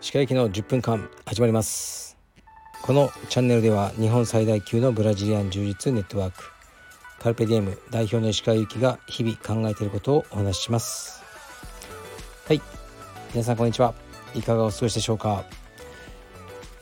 [0.00, 2.18] 歯科行きの10分間始まります。
[2.82, 6.42] このチャンネルでは日本最大級のブラジリアン柔術ネットワーク
[7.20, 11.22] カルペディエム代表の石川由紀が日々考えていることをお話しします。
[12.48, 12.60] はい。
[13.32, 13.94] 皆さんこんにちは。
[14.34, 15.44] いかがお過ごしでしょうか、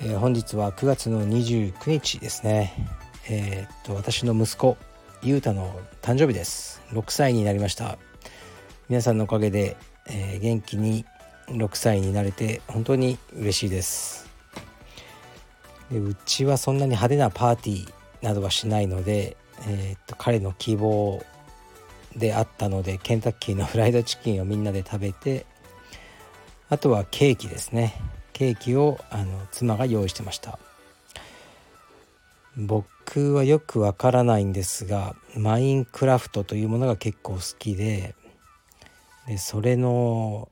[0.01, 2.73] えー、本日は9月の29日ですね。
[3.29, 4.79] えー、っと私の息子
[5.23, 6.81] ゆうたの誕生日です。
[6.93, 7.99] 6歳になりました。
[8.89, 11.05] 皆さんのおかげで、えー、元気に
[11.49, 14.31] 6歳になれて本当に嬉しいです。
[15.91, 19.37] でうちはそんなに派手なパーティーなどはしないので、
[19.67, 21.23] えー、っと彼の希望
[22.17, 25.45] であったのでケンタッキーのフライドチキンをみんなで食べて
[26.71, 27.95] あとはケーキですね。
[28.33, 30.59] ケーキをあの妻が用意してました。
[32.57, 32.87] 僕
[33.19, 38.15] はよくわからないんですがマインクラフトというものが結構好きで
[39.27, 40.49] でそれの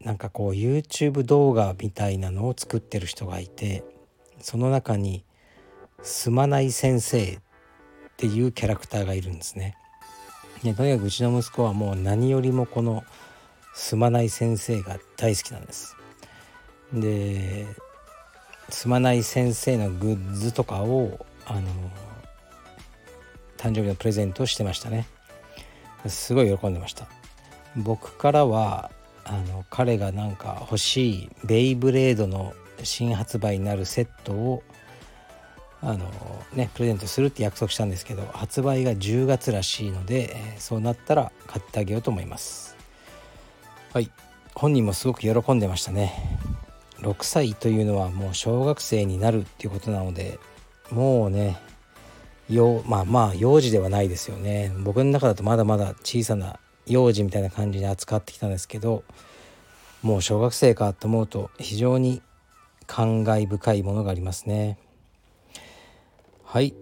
[0.00, 3.84] なんかこう YouTube 動画みたいなのを作ってる人がいて
[4.38, 5.24] その中に
[6.02, 7.40] 「すまない先生」っ
[8.18, 9.76] ていうキャラクターがいるんですね。
[10.62, 13.04] でとにかくうちの息子はもう何よりもこの
[13.74, 15.96] 「すまない先生」が大好きなんです。
[16.92, 17.66] で
[18.68, 21.68] 「すまない先生」のグッズとかをあの
[23.56, 25.06] 誕生日のプレゼントをしてましたね。
[26.06, 27.06] すごい喜んでました。
[27.76, 28.90] 僕からは
[29.24, 34.62] あの彼がなんか欲しいベイブレードの新発売になるセットを
[35.80, 36.10] あの
[36.54, 42.76] ねプレゼントするって約束したんですけど発売が10月らしいので、そうなったら買ってあげようと思います
[43.92, 44.10] はい
[44.54, 46.38] 本人もすごく喜んでましたね
[47.00, 50.38] 6歳というのはもう小学生になるっていうことなので
[50.90, 51.58] もうね
[52.48, 54.72] よまあまあ幼児ではないですよね。
[54.80, 59.04] 僕の中だとまだまだ小さな幼児みたいな感じに扱ってきたんですけど
[60.02, 62.20] もう小学生かと思うと非常に
[62.86, 64.78] 感慨深いものがありますね。
[66.44, 66.74] はい。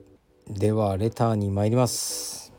[0.49, 2.53] ではレターに参ります。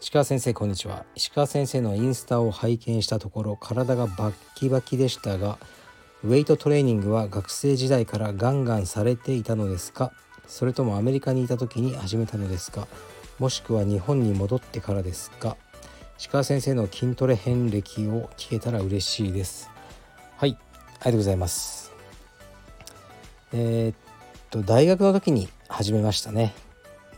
[0.00, 1.06] 石川先生こんにちは。
[1.14, 5.58] 石川先生のインスタを拝見したところ体がバッキバキでしたが
[6.26, 10.10] ウェイトトレーニングは学生時代からガンガンされていたのですか？
[10.48, 12.88] それともアメリカにいた時に始めたのですか？
[13.38, 15.56] もしくは日本に戻ってからですか？
[16.32, 19.70] 鹿先生の筋トレ遍歴を聞けたら嬉しいです。
[20.36, 20.64] はいあ
[20.94, 21.92] りがとうございます。
[23.52, 23.96] えー、っ
[24.50, 26.54] と大学の時に始めましたね。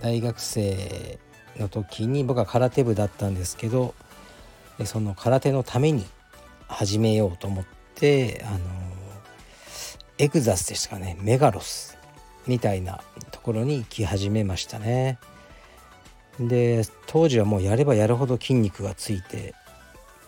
[0.00, 1.18] 大学生
[1.56, 3.94] の時に僕は空手部だったんですけど
[4.84, 6.04] その空手のために
[6.66, 7.64] 始めようと思っ
[7.94, 8.58] てあの
[10.18, 11.16] エグザスでしたかね。
[11.20, 11.96] メガロス
[12.46, 15.18] みたいなところに行き始めましたね。
[16.40, 19.54] で当時はもうやればやるほど筋肉がついて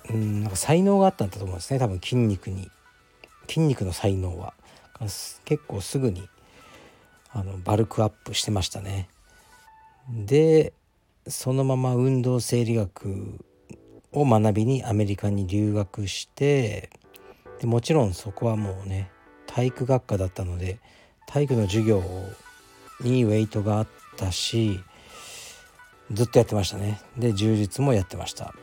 [0.08, 1.78] うんなんか才能があったんだと思うんですね。
[1.78, 2.70] 多分筋肉に。
[3.48, 4.54] 筋肉の才能は。
[5.44, 6.28] 結構すぐに
[7.32, 9.08] あのバルクアップしてましたね。
[10.08, 10.72] で
[11.26, 13.44] そのまま運動生理学
[14.12, 16.90] を学びにアメリカに留学して
[17.60, 19.10] でもちろんそこはもうね
[19.54, 20.78] 体育学科だったので
[21.26, 22.02] 体育の授業
[23.00, 24.80] にウェイトがあったし
[26.12, 27.00] ずっとやってましたね。
[27.16, 28.54] で充実もやってました。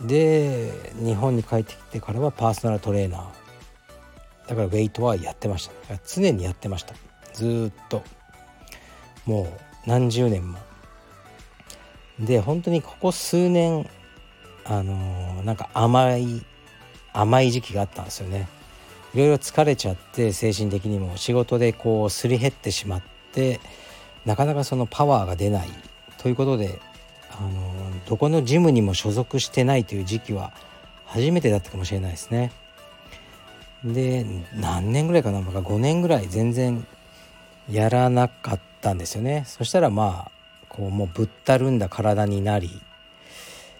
[0.00, 4.48] で日本に帰ってきてからはパーソナルトレーナー。
[4.48, 6.94] だからウェイトはやってました常にやってました。
[7.32, 8.02] ずっと。
[9.24, 10.58] もう何十年も。
[12.20, 13.88] で本当にここ数年
[14.64, 16.44] あのー、なんか甘い
[17.12, 18.48] 甘い時期があったんですよね。
[19.16, 23.60] いろいろ疲れちゃって精神的にも仕事でこうすり減ってしまって
[24.26, 25.70] なかなかそのパワーが出ない
[26.18, 26.78] ということで
[27.30, 27.50] あの
[28.06, 30.52] どこのジムにも所属してないという時期は
[31.06, 32.52] 初めてだったかもしれないですね。
[33.84, 36.86] で何年ぐらいかな？5年ぐらい全然
[37.70, 39.44] やらなかったんですよね。
[39.46, 40.30] そしたらまあ
[40.68, 42.82] こうもうぶったるんだ体になり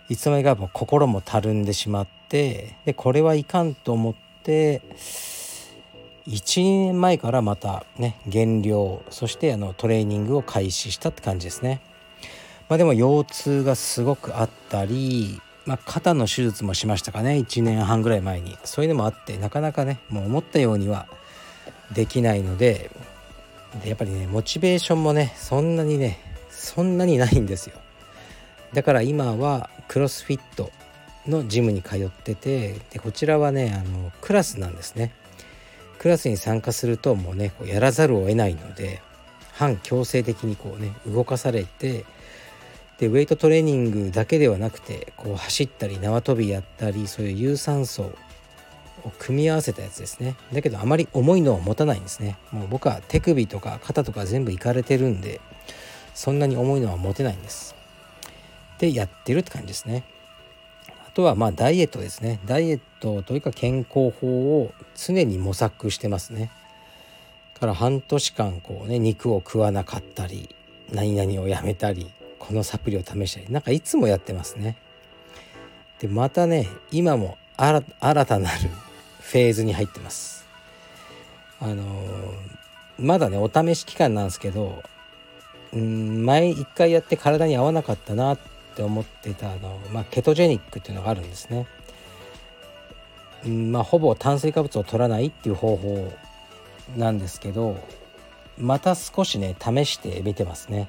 [0.08, 11.80] いつの間にかも心もたるんでしまってでこれはいかんと思って1年前からまたね減量そしてあのトレーニングを開始したって感じですね。
[12.68, 17.34] まあ、でも腰痛がすごくあったり、まあ、肩の手術もしましたかね。
[17.34, 18.58] 1年半ぐらい前に。
[18.64, 21.06] そういうのもあってなかなかねもう思ったようには
[21.92, 22.90] できないので
[23.82, 26.18] でやっぱりねモチベーションもねそんなにね
[26.50, 27.76] そんなにないんですよ。
[28.72, 30.72] だから今はクロスフィット
[31.28, 35.12] のジムに通っててでこちらはねあのクラスなんですね。
[35.98, 39.00] クラスに参加するともうねこうやらざるを得ないので
[39.52, 42.04] 反強制的にこうね動かされて
[42.98, 48.12] でウェイトトレーニングだけではなくてこう走ったり縄跳びやったりそういう有酸素
[49.04, 50.36] を組み合わせたやつですね。
[50.52, 52.38] だけどあまり重いのを持たないんですね。
[52.52, 55.40] もう僕は手首とか肩とか全部いかれてるんで
[56.14, 57.74] そんなに重いのは持てないんです。
[58.78, 60.04] でやってるって感じですね。
[61.16, 62.40] とはまあダイエットですね。
[62.44, 66.50] ダイエットというか健康法を常に模索してますね。
[67.58, 70.54] から半年間こうね肉を食わなかったり
[70.92, 74.76] 何々をやめたりこのサプリを試したりなんかいつもやってますね。
[76.00, 77.80] でまたね今も新
[78.26, 78.68] たなる
[79.20, 80.46] フェーズに入ってます。
[81.60, 81.82] あの、
[82.98, 84.82] まだねお試し期間なんですけど
[85.72, 91.66] うん前一回やって体に合わなかったなってって思ってたあの、まあ、ケトジェニックっていうのがあるんですね。
[93.46, 96.12] うんまあほぼ炭水化物を取らないっていう方法
[96.96, 97.76] なんですけど
[98.58, 100.88] また少しね試してみてますね。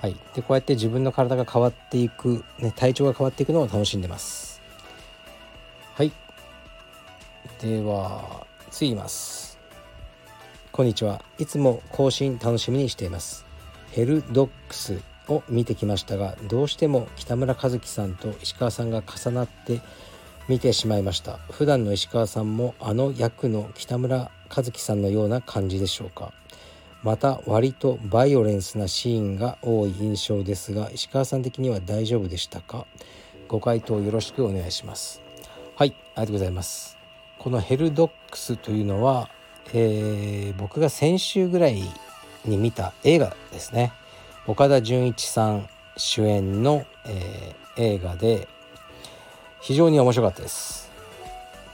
[0.00, 4.62] はい、でこうやって自分の体が変わっていく、ね、体調が変わっていくのを楽しんでます。
[5.94, 6.12] はい。
[7.60, 9.58] では次います。
[10.72, 11.22] こんにちは。
[11.38, 13.44] いつも更新楽しみにしています。
[13.92, 15.15] ヘルドックス。
[15.28, 19.80] を見てきましたがどうしても北村和樹さんと石川さんが重なって
[20.48, 21.38] 見てしまいました。
[21.50, 26.32] 普段の石川さんもあの役の北村和樹さんのような感じでしょうか。
[27.02, 32.86] また割とバイオレンスなシーンが多い印象ですが石川さん的には大丈夫でしたか。
[33.48, 35.20] ご回答よろしくお願いします。
[35.74, 36.96] はいありがとうございます。
[37.38, 39.28] このヘルドックスというのは、
[39.72, 41.82] えー、僕が先週ぐらい
[42.44, 43.92] に見た映画ですね。
[44.48, 48.46] 岡田准一さん主演の、えー、映画で
[49.60, 50.88] 非常に面白かったです。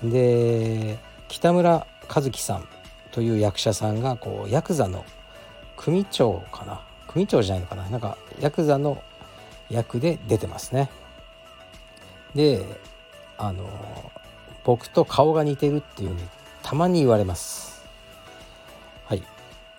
[0.03, 0.99] で
[1.29, 2.67] 北村和樹さん
[3.11, 5.05] という役者さんがこうヤクザの
[5.77, 6.81] 組長かな。
[7.09, 7.89] 組長じゃないのかな。
[7.91, 9.03] なんかヤクザの
[9.69, 10.89] 役で出てますね。
[12.35, 12.65] で
[13.37, 13.69] あの
[14.65, 16.23] 僕と顔が似てるっていうふうに
[16.63, 17.72] たまに言われます。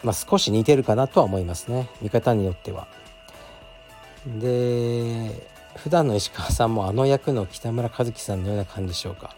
[0.04, 1.90] まあ少し似てるかなとは思いますね。
[2.02, 2.88] 見方によっては。
[4.26, 9.36] で普段の石川さんもあの役の北村一樹さんのような感じでしょうか。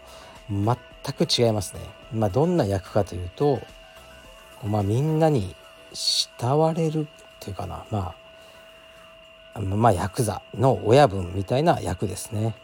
[0.50, 0.76] 全
[1.14, 1.80] く違いますね。
[2.12, 3.60] まあどんな役かというと
[4.64, 5.54] まあみんなに
[5.92, 7.08] 慕われる
[7.40, 7.84] というかな。
[7.90, 8.14] ま
[9.54, 12.54] あまあヤクザの親分みたいな役ですね。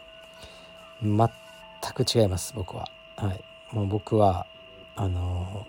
[1.01, 1.29] 全
[1.93, 2.87] く違います僕は。
[3.15, 3.41] はい。
[3.71, 4.45] もう僕は
[4.95, 5.65] あの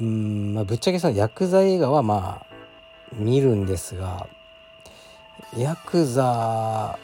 [0.00, 2.46] うんまあぶっちゃけそのヤクザ映画はまあ
[3.14, 4.26] 見るんですが
[5.56, 6.98] ヤクザ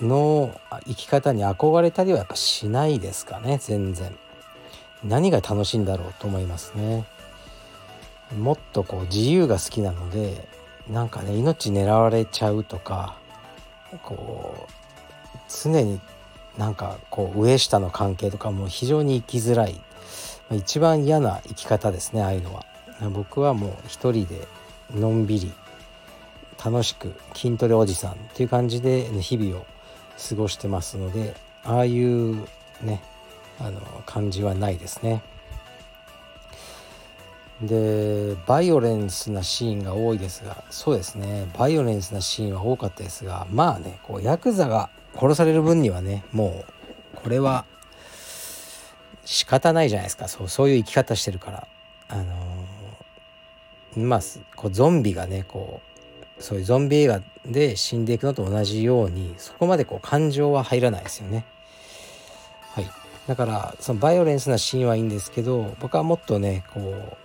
[0.00, 4.16] の生き方に憧れたりはやっぱしないですかね全然。
[5.04, 7.04] 何が楽しいんだろうと思いますね。
[8.38, 10.48] もっとこう自由が好きなので
[10.90, 13.16] なんかね命狙われちゃうとか
[14.02, 16.00] こう常に
[16.58, 19.80] なんかこう上下の関係とかも非常に生きづらい。
[20.52, 22.64] 一番嫌な生き方ですねああいうのは
[23.10, 24.46] 僕はもう一人で
[24.94, 25.52] のんびり
[26.64, 29.66] 楽しく筋トレおじさんっていう感じで日々を
[30.28, 31.34] 過ごしてますので
[31.64, 32.36] ああいう
[32.82, 33.02] ね
[33.58, 35.22] あの感じはないですね。
[37.62, 46.66] でバイオレンスなシーンが多いですがそうですねバイオレンスなシーンは多かったですがまあねこうヤクザが殺される分にはねも
[47.14, 47.64] うこれは
[49.26, 51.68] 仕方ないじゃないですかそうそういう生き方してるから
[52.08, 54.20] あのー、まあ
[54.54, 55.80] こうゾンビがねこ
[56.38, 61.44] うそういうゾンビ映画で死んでいくのと同じようにそこまでこう感情は入らないですよね。
[62.72, 62.90] はい、
[63.26, 67.16] だからそのバイオレンスなシーンはいいんですけど僕はもっとねこう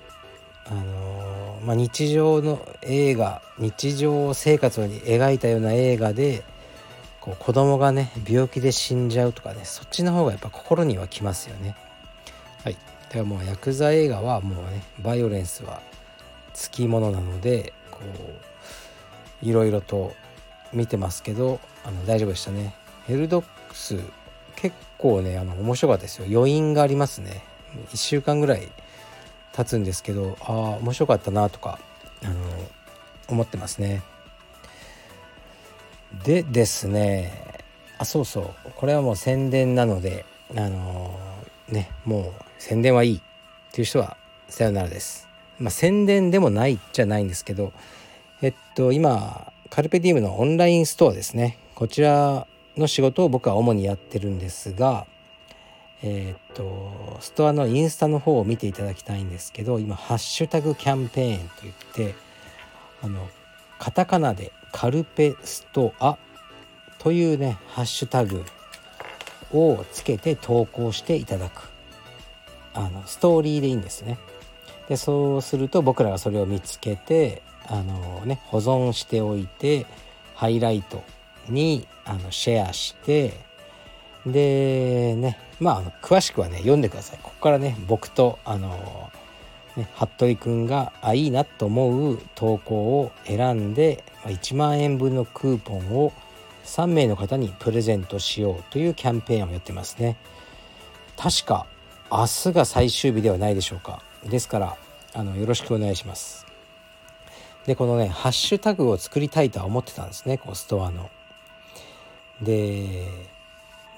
[0.65, 6.43] あのー、まあ、日常の映画日常生活に描いたような映画で
[7.20, 11.75] こう子供がね病気で死んじゃうとかねそっちの方がやっぱ心にはきますよね。
[12.63, 15.82] はい、だからもうヤクザ映画はもうねバイオレンスは
[16.53, 18.00] つきものなのでこ
[19.44, 20.13] ういろいろと
[20.74, 22.75] 見てますけどあの大丈夫でしたね。
[23.08, 24.00] ヘルドックス
[24.56, 27.44] 結構ねあの面白かったですよ余韻がありますね
[27.91, 28.72] 1週間ぐらい
[29.53, 31.80] 経つんですけどああ面白かったなとか
[32.24, 32.36] あの
[33.27, 34.03] 思ってますね。
[36.24, 37.63] でですね
[37.98, 40.25] あそうそうこれはもう宣伝なので
[40.56, 41.18] あの
[41.70, 43.22] ねもう宣伝はいいっ
[43.72, 45.27] ていう人はさよならです。
[45.58, 47.74] まあ、宣伝でもないじゃないんですけど
[48.44, 52.46] えっと今カルペディウムのオンラインストアですねこちら
[52.77, 55.08] の仕事を僕は主にやってるんですが
[56.03, 62.13] え、っとストアのインスタの方を見ていただきたいんですけど今ハッシュタグキャンペーンといって
[63.01, 63.27] あの
[63.80, 66.20] カタカナでカルペストア
[67.00, 68.46] というねハッシュタグ
[69.51, 71.72] をつけて投稿していただく
[72.74, 74.18] あのストーリーでいいんですね。
[74.90, 79.86] でそうすると僕らがそれを見つけてあのね保存しておいて
[80.36, 81.04] ハイライト
[81.50, 83.34] にあのシェアして
[84.25, 87.20] でねまああの詳しくはね読んでください。
[87.22, 89.12] ここからね僕とあの
[89.78, 96.12] ね、服部くんがあいいなと思う投稿を選んで1万円分のクーポンを
[96.66, 100.18] 3名の方にプレゼントしようというキャンペーンをやってますね。
[101.18, 101.68] 確か
[102.12, 104.01] 明日が最終日ではないでしょうか。
[104.25, 104.77] ですから
[105.13, 106.46] あのよろしくお願いします。
[107.65, 111.10] でこのねハッシュタグを作りたいとは思ってたんですねこうストアの。
[112.41, 113.08] で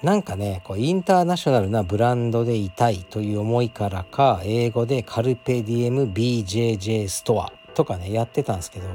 [0.02, 8.86] なんかねこうインターナショナルなブランドでいたいという思いからか英語でカルペディエム BJJ ストアとかねやってたんですけど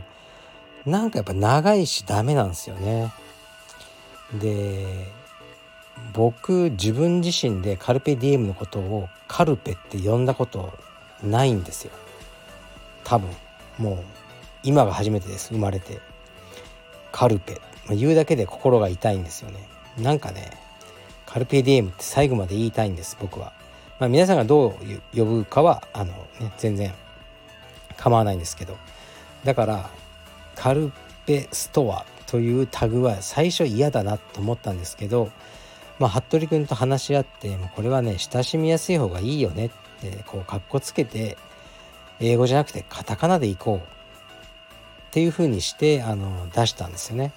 [0.86, 3.12] なんかやっぱ長いしダメなんですよね。
[4.34, 5.19] で
[6.14, 10.74] 僕自分自身でカルペディエムのことをカルペって呼んだこと
[11.24, 11.92] ないんですよ。
[13.04, 13.30] 多分。
[13.78, 13.98] もう
[14.64, 15.54] 今が初めてです。
[15.54, 16.00] 生まれて。
[17.12, 17.62] カルペ。
[17.90, 19.68] 言うだけで心が痛いんですよね。
[19.98, 20.52] なんかね
[21.26, 23.54] カルペディエムって最後まで言いたいんです僕は、
[24.00, 26.94] まあ、皆さんがどう呼ぶかはあの、ね、全然
[27.98, 28.78] 構わないんですけど。
[29.44, 29.90] だから
[30.56, 30.92] カル
[31.26, 35.32] ペストアというタグは最初嫌だなと思ったんですけど
[36.00, 39.70] まあ服部君と話し合ってもうこれはね親しみやすい方がいいよねっ
[40.02, 41.38] てこうかっこつけて
[42.20, 44.00] 英語じゃなくてカタカナでいこう。
[45.10, 47.32] っていうふうにしてあの出したんですよね。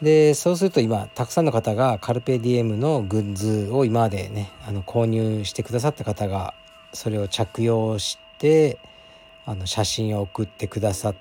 [0.00, 6.54] でそうすると今たくさんの方がカルペディエムのグッズを今までねあの購入してくださった方が
[6.92, 8.78] それを着用して
[9.46, 11.14] あの写真を送ってくださっ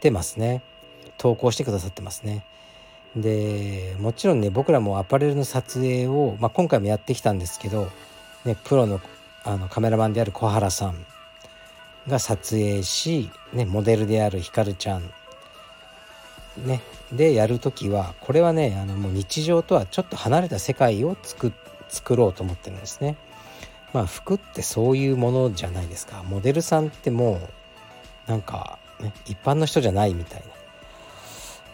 [0.00, 0.62] てますね。
[1.16, 2.44] 投稿してくださってますね。
[3.16, 7.88] でもちろんね僕らもアパレルの撮影を、まあ、今回もやってきたんですけど、
[8.44, 9.00] ね、プロの
[9.44, 11.06] あのカメラマンである小原さん
[12.08, 15.08] が撮影し、ね、モデルであるひかるちゃん
[16.64, 16.80] ね
[17.12, 21.52] でやる時はこれはねあのもう日常とはちょっと離れた世界を作
[21.88, 23.16] 作ろうと思ってるんですね。
[23.92, 27.40] まあ服ってそういうものじゃないですかモデルさんっても
[28.26, 30.55] うなんか、ね、一般の人じゃないみたいな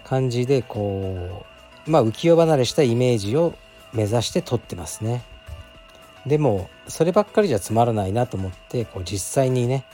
[0.04, 1.46] 感じでこ
[1.86, 3.54] うまあ浮世離れしたイメージを
[3.92, 5.22] 目指して撮ってますね。
[6.26, 9.84] でもそればっかりじゃつまらないなと思ってこう実際にね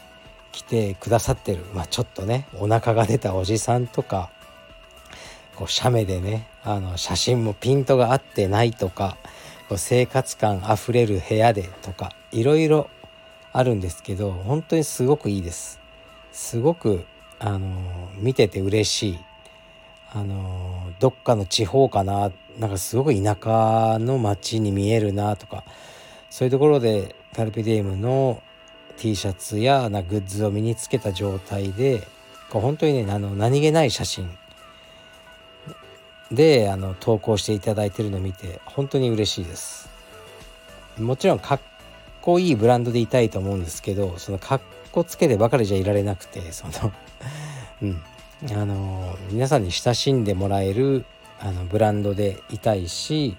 [0.53, 4.31] 来てくださってる、まあ、ちょっとねお腹が出たおじさんとか
[5.57, 9.17] こう写メでねあの写真もピントが合ってないとか
[9.69, 12.91] こう生活感あふれる部屋でとかいろいろ
[13.53, 15.81] あるんですけど本当にすごくいいです
[16.33, 17.05] すごく
[17.39, 19.19] あの見てて嬉しい
[20.13, 25.65] あのどっかの地方かななんかすごく田舎の街に見えるなとか
[26.31, 28.43] そういうところでカルペディエムの
[28.97, 32.03] T シャツやなグッズを身につけた状態で
[32.51, 34.29] こう本当にねあの何気ない写真。
[36.33, 39.89] であの投稿していただいてるのを見て本当に嬉しいです。
[40.99, 41.61] もちろんかっ
[42.21, 44.61] こいいブランドでいたいと思うんですけどそのかっ
[44.93, 46.93] こつけてばかりじゃいられなくてその
[47.83, 48.03] うん。
[48.45, 51.05] あの皆さんに親しんでもらえる
[51.41, 53.37] あのブランドでいたいし、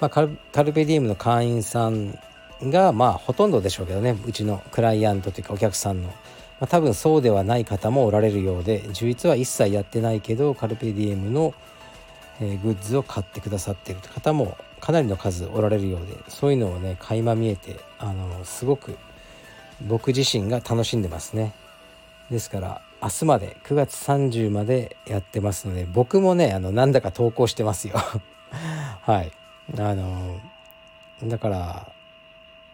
[0.00, 2.18] まあ、カルカルペディウムの会員さん
[2.62, 6.14] がまあほとんどでしょうけどねうちのクライアントというかお客さんの、ま
[6.60, 11.54] あ、多分そうではない方もおられるようで充実は一切やってないけどカルペディエムの
[12.40, 18.96] えグッズを買ってくださっている方もかなりの数おられるようでそういうのをね垣間見えてあのすごく
[19.80, 21.52] 僕自身が楽しんでますね。
[22.30, 27.94] ですから明日まで9月30までやってますので僕もねあのなんだか投稿してますよ。
[29.02, 29.30] はい。
[29.78, 30.40] あの
[31.22, 31.92] だから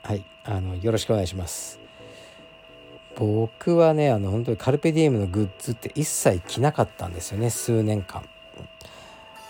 [0.03, 0.25] はい。
[0.45, 1.79] あのよろしくお願いします。
[3.15, 8.23] 僕はねあの本当にカルペディエムのグッズって一切着なかったんですよね数年間。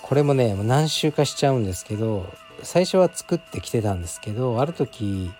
[0.02, 2.26] これもね何周かしちゃうんですけど
[2.64, 5.30] 最初は作ってきてたんですけどある時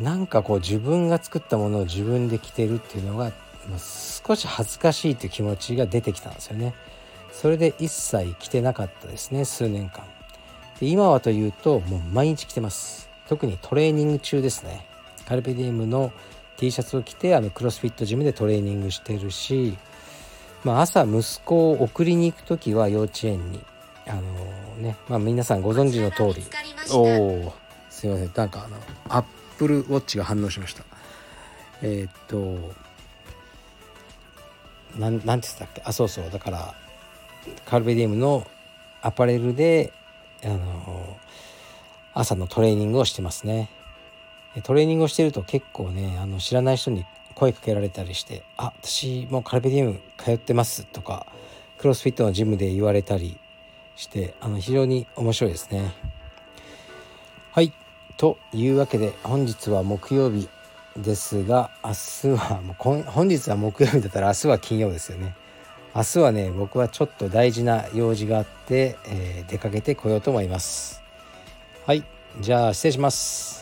[0.00, 3.30] なんかこう自分が作ったものを自分で着てるっていうのが
[3.78, 6.74] 少し恥ずかしいという気持ちが出てきたんですよね。
[7.32, 10.04] それで一切着てなかったですね数年間。
[10.80, 13.08] で今はというともう毎日着てます。
[13.28, 14.86] 特にトレーニング中ですね。
[15.26, 16.12] カルペディウムの
[16.56, 19.78] T シャツを着てあのクロスフィットジムでトレーニングしてるし、
[20.64, 23.60] まあ、朝息子を送りに行く時は幼稚園に
[24.06, 24.22] あの
[24.78, 26.44] ねまあ皆さんご存知の通り
[26.92, 27.02] お
[27.46, 27.54] お
[27.88, 28.76] すいませんなんかあの
[29.08, 29.24] アッ
[29.56, 30.84] プルウォッチが反応しました
[31.82, 32.74] えー、っと
[34.98, 35.82] なんなんて言ったっけ？
[35.84, 36.30] あそうそう。
[36.30, 36.74] だから
[37.64, 38.46] カルベディウムの
[39.02, 39.92] アパレルで
[40.44, 41.18] あの
[42.12, 43.70] 朝のトレーニングをしてますね。
[44.62, 51.26] トレーニングをしてると結構ねあの知らない人に声かけられたりして「あ私もカルベディウム通ってます」とか
[51.78, 53.38] クロスフィットのジムで言われたり
[53.96, 55.94] してあの非常に面白いですね。
[57.52, 57.72] はい。
[58.16, 60.48] というわけで本日は木曜日。
[61.02, 65.34] ですが明日はもう本日は木曜日だったら明日は金曜ですよね。
[65.94, 71.02] 明日はね僕はちょっと大事な用事があって、えー、出かけてこようと思います。
[71.86, 72.04] はい
[72.40, 73.59] じゃあ失礼します。